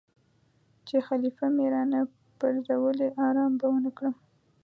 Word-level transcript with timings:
چې 0.87 0.95
خلیفه 1.07 1.45
مې 1.55 1.65
را 1.73 1.83
نه 1.91 1.99
پرزولی 2.39 3.09
آرام 3.27 3.51
به 3.59 3.67
ونه 3.71 3.91
کړم. 3.97 4.15